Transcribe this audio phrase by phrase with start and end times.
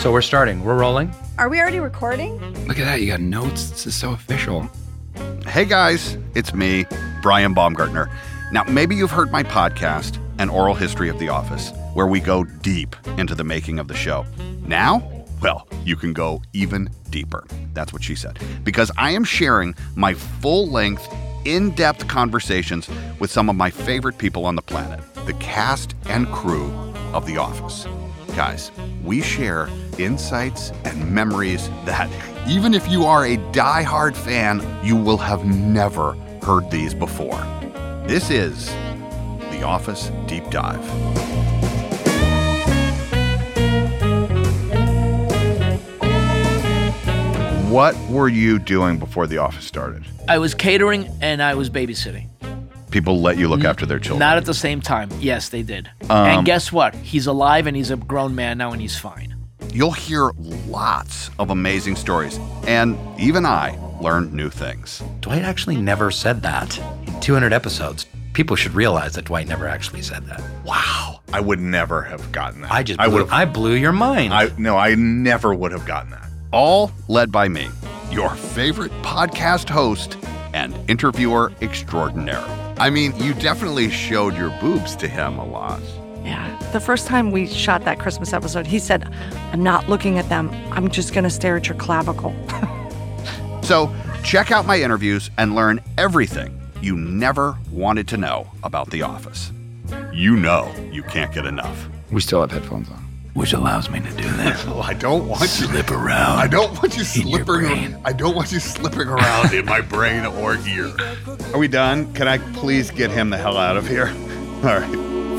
[0.00, 0.64] So we're starting.
[0.64, 1.14] We're rolling.
[1.36, 2.38] Are we already recording?
[2.66, 3.02] Look at that.
[3.02, 3.68] You got notes.
[3.68, 4.66] This is so official.
[5.46, 6.86] Hey guys, it's me,
[7.20, 8.08] Brian Baumgartner.
[8.50, 12.44] Now, maybe you've heard my podcast, An Oral History of The Office, where we go
[12.44, 14.24] deep into the making of the show.
[14.66, 15.06] Now,
[15.42, 17.44] well, you can go even deeper.
[17.74, 18.38] That's what she said.
[18.64, 21.06] Because I am sharing my full length,
[21.44, 22.88] in depth conversations
[23.18, 26.70] with some of my favorite people on the planet the cast and crew
[27.12, 27.86] of The Office.
[28.36, 28.70] Guys,
[29.04, 32.08] we share insights and memories that,
[32.48, 36.12] even if you are a die-hard fan, you will have never
[36.42, 37.36] heard these before.
[38.06, 38.68] This is
[39.50, 40.80] The Office Deep Dive.
[47.70, 50.04] What were you doing before The Office started?
[50.28, 52.28] I was catering and I was babysitting.
[52.90, 54.18] People let you look after their children.
[54.18, 55.10] Not at the same time.
[55.20, 55.90] Yes, they did.
[56.02, 56.94] and um, guess what?
[56.94, 59.36] He's alive and he's a grown man now and he's fine.
[59.72, 60.32] You'll hear
[60.66, 65.00] lots of amazing stories, and even I learned new things.
[65.20, 68.06] Dwight actually never said that in 200 episodes.
[68.32, 70.42] People should realize that Dwight never actually said that.
[70.64, 71.20] Wow.
[71.32, 72.72] I would never have gotten that.
[72.72, 74.32] I just I blew, would have I blew your mind.
[74.34, 76.28] I no, I never would have gotten that.
[76.52, 77.68] All led by me,
[78.10, 80.16] your favorite podcast host
[80.52, 82.44] and interviewer extraordinaire.
[82.80, 85.82] I mean, you definitely showed your boobs to him a lot.
[86.24, 86.58] Yeah.
[86.72, 89.12] The first time we shot that Christmas episode, he said,
[89.52, 90.50] I'm not looking at them.
[90.72, 92.34] I'm just going to stare at your clavicle.
[93.62, 99.02] So, check out my interviews and learn everything you never wanted to know about The
[99.02, 99.52] Office.
[100.12, 101.88] You know you can't get enough.
[102.10, 103.09] We still have headphones on.
[103.34, 104.64] Which allows me to do this.
[104.70, 106.38] Well, I don't want you Slip around.
[106.38, 107.96] I don't want you slipping.
[108.04, 110.90] I don't want you slipping around in my brain or ear.
[111.52, 112.12] Are we done?
[112.14, 114.08] Can I please get him the hell out of here?
[114.64, 114.90] All right.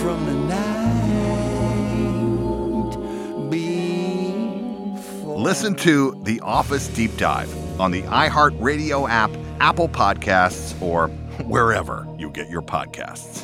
[0.00, 1.08] from the night
[3.50, 5.38] before.
[5.38, 11.08] Listen to The Office Deep Dive on the iHeartRadio app, Apple Podcasts, or
[11.44, 13.42] wherever you get your podcasts.